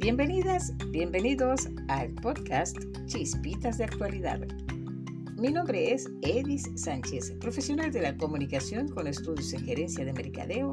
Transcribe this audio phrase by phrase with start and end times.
[0.00, 2.74] Bienvenidas, bienvenidos al podcast
[3.04, 4.40] Chispitas de Actualidad.
[5.36, 10.70] Mi nombre es Edis Sánchez, profesional de la comunicación con estudios en gerencia de mercadeo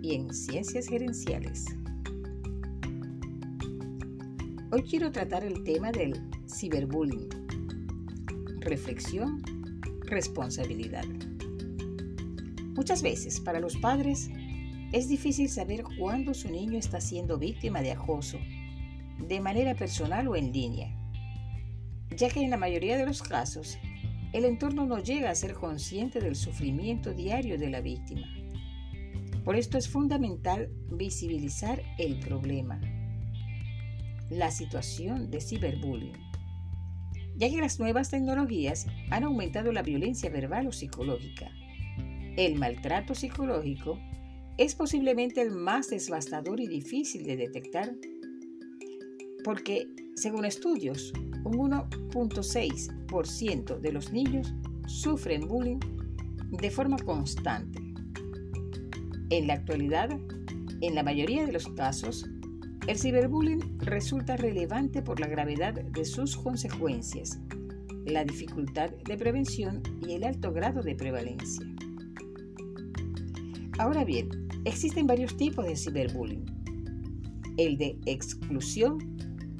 [0.00, 1.64] y en ciencias gerenciales.
[4.70, 6.14] Hoy quiero tratar el tema del
[6.48, 7.30] ciberbullying.
[8.60, 9.42] Reflexión,
[10.02, 11.04] responsabilidad.
[12.76, 14.30] Muchas veces para los padres
[14.92, 18.38] es difícil saber cuándo su niño está siendo víctima de acoso
[19.18, 20.94] de manera personal o en línea,
[22.16, 23.78] ya que en la mayoría de los casos
[24.32, 28.26] el entorno no llega a ser consciente del sufrimiento diario de la víctima.
[29.44, 32.78] Por esto es fundamental visibilizar el problema,
[34.28, 36.12] la situación de ciberbullying,
[37.36, 41.50] ya que las nuevas tecnologías han aumentado la violencia verbal o psicológica.
[42.36, 43.98] El maltrato psicológico
[44.58, 47.92] es posiblemente el más devastador y difícil de detectar
[49.44, 51.12] porque, según estudios,
[51.44, 54.52] un 1.6% de los niños
[54.86, 55.80] sufren bullying
[56.50, 57.80] de forma constante.
[59.30, 60.10] En la actualidad,
[60.80, 62.26] en la mayoría de los casos,
[62.86, 67.38] el ciberbullying resulta relevante por la gravedad de sus consecuencias,
[68.06, 71.66] la dificultad de prevención y el alto grado de prevalencia.
[73.78, 74.30] Ahora bien,
[74.64, 76.46] existen varios tipos de ciberbullying.
[77.58, 79.17] El de exclusión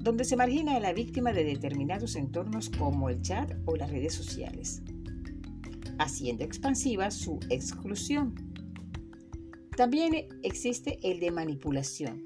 [0.08, 4.14] donde se margina a la víctima de determinados entornos como el chat o las redes
[4.14, 4.80] sociales,
[5.98, 8.34] haciendo expansiva su exclusión.
[9.76, 12.24] También existe el de manipulación,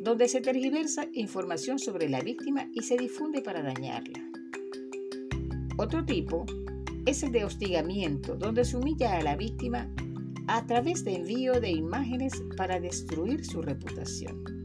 [0.00, 4.20] donde se tergiversa información sobre la víctima y se difunde para dañarla.
[5.78, 6.46] Otro tipo
[7.06, 9.92] es el de hostigamiento, donde se humilla a la víctima
[10.46, 14.59] a través de envío de imágenes para destruir su reputación.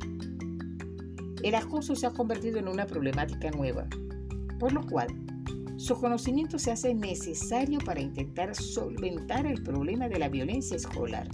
[1.44, 3.88] El acoso se ha convertido en una problemática nueva,
[4.60, 5.08] por lo cual
[5.78, 11.28] su conocimiento se hace necesario para intentar solventar el problema de la violencia escolar.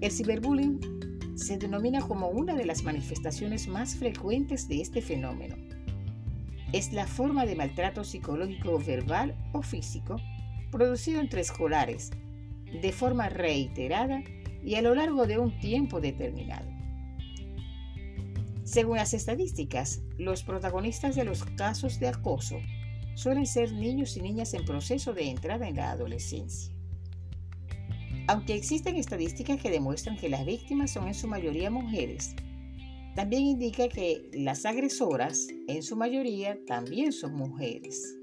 [0.00, 0.80] El ciberbullying
[1.34, 5.56] se denomina como una de las manifestaciones más frecuentes de este fenómeno.
[6.72, 10.16] Es la forma de maltrato psicológico verbal o físico
[10.70, 12.10] producido entre escolares
[12.80, 14.22] de forma reiterada
[14.64, 16.81] y a lo largo de un tiempo determinado.
[18.72, 22.56] Según las estadísticas, los protagonistas de los casos de acoso
[23.14, 26.74] suelen ser niños y niñas en proceso de entrada en la adolescencia.
[28.28, 32.34] Aunque existen estadísticas que demuestran que las víctimas son en su mayoría mujeres,
[33.14, 38.16] también indica que las agresoras en su mayoría también son mujeres.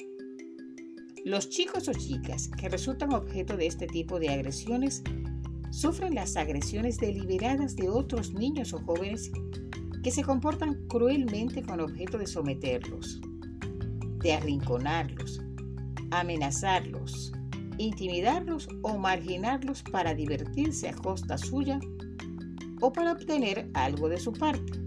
[1.25, 5.03] Los chicos o chicas que resultan objeto de este tipo de agresiones
[5.69, 9.29] sufren las agresiones deliberadas de otros niños o jóvenes
[10.03, 13.19] que se comportan cruelmente con objeto de someterlos,
[14.21, 15.41] de arrinconarlos,
[16.11, 17.31] amenazarlos,
[17.77, 21.79] intimidarlos o marginarlos para divertirse a costa suya
[22.81, 24.79] o para obtener algo de su parte.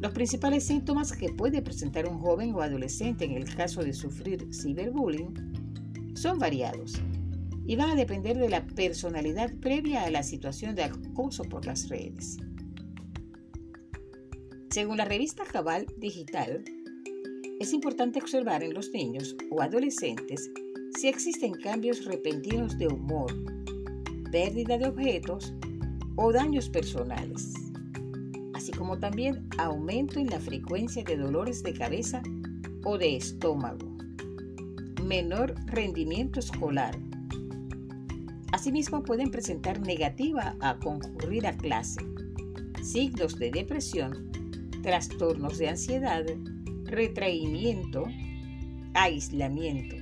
[0.00, 4.48] Los principales síntomas que puede presentar un joven o adolescente en el caso de sufrir
[4.52, 7.00] ciberbullying son variados
[7.66, 11.88] y van a depender de la personalidad previa a la situación de acoso por las
[11.88, 12.38] redes.
[14.70, 16.62] Según la revista Cabal Digital,
[17.58, 20.48] es importante observar en los niños o adolescentes
[20.96, 23.34] si existen cambios repentinos de humor,
[24.30, 25.52] pérdida de objetos
[26.14, 27.52] o daños personales,
[28.54, 32.22] así como también aumento en la frecuencia de dolores de cabeza
[32.84, 33.88] o de estómago,
[35.02, 36.96] menor rendimiento escolar.
[38.52, 42.00] Asimismo pueden presentar negativa a concurrir a clase,
[42.84, 44.29] signos de depresión
[44.82, 46.24] trastornos de ansiedad,
[46.84, 48.04] retraimiento,
[48.94, 49.96] aislamiento,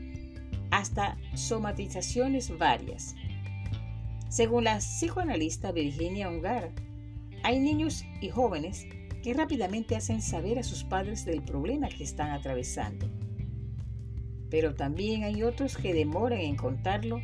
[0.70, 3.14] hasta somatizaciones varias.
[4.28, 6.70] Según la psicoanalista Virginia Ungar,
[7.42, 8.86] hay niños y jóvenes
[9.22, 13.08] que rápidamente hacen saber a sus padres del problema que están atravesando.
[14.50, 17.20] Pero también hay otros que demoran en contarlo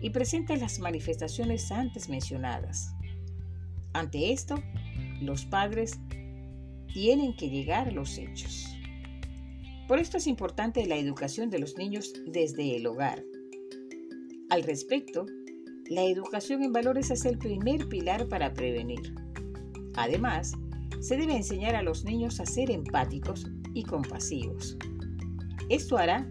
[0.00, 2.94] y presentan las manifestaciones antes mencionadas.
[3.92, 4.62] Ante esto,
[5.20, 5.98] los padres
[6.92, 8.66] tienen que llegar los hechos.
[9.86, 13.24] Por esto es importante la educación de los niños desde el hogar.
[14.50, 15.26] Al respecto,
[15.88, 19.14] la educación en valores es el primer pilar para prevenir.
[19.94, 20.52] Además,
[21.00, 24.76] se debe enseñar a los niños a ser empáticos y compasivos.
[25.68, 26.30] Esto hará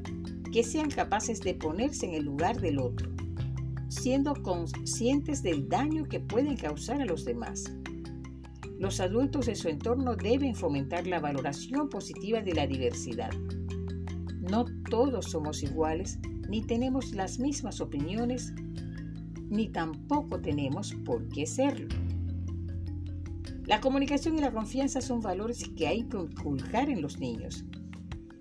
[0.52, 3.10] que sean capaces de ponerse en el lugar del otro,
[3.90, 7.72] siendo conscientes del daño que pueden causar a los demás
[8.80, 13.32] los adultos de su entorno deben fomentar la valoración positiva de la diversidad.
[14.40, 18.54] No todos somos iguales, ni tenemos las mismas opiniones,
[19.50, 21.88] ni tampoco tenemos por qué serlo.
[23.66, 27.66] La comunicación y la confianza son valores que hay que inculcar en los niños.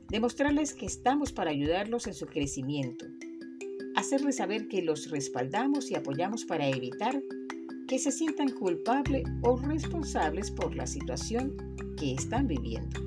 [0.08, 3.06] Demostrarles que estamos para ayudarlos en su crecimiento.
[3.96, 7.20] Hacerles saber que los respaldamos y apoyamos para evitar
[7.86, 11.56] que se sientan culpables o responsables por la situación
[11.96, 13.00] que están viviendo.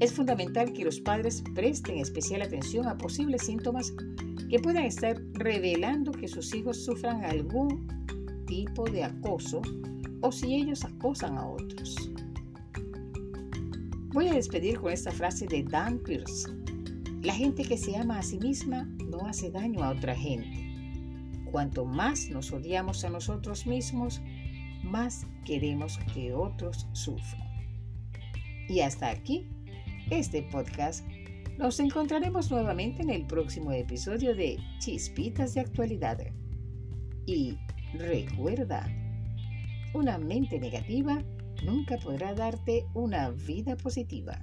[0.00, 3.92] Es fundamental que los padres presten especial atención a posibles síntomas
[4.50, 7.86] que puedan estar revelando que sus hijos sufran algún
[8.46, 9.62] tipo de acoso
[10.20, 11.96] o si ellos acosan a otros.
[14.12, 16.48] Voy a despedir con esta frase de Dan Pierce.
[17.22, 20.63] La gente que se ama a sí misma no hace daño a otra gente.
[21.54, 24.20] Cuanto más nos odiamos a nosotros mismos,
[24.82, 27.46] más queremos que otros sufran.
[28.68, 29.46] Y hasta aquí
[30.10, 31.06] este podcast.
[31.56, 36.18] Nos encontraremos nuevamente en el próximo episodio de Chispitas de Actualidad.
[37.24, 37.56] Y
[37.92, 38.88] recuerda,
[39.94, 41.22] una mente negativa
[41.64, 44.40] nunca podrá darte una vida positiva.